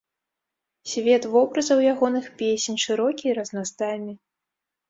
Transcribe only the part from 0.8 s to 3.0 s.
Свет вобразаў ягоных песень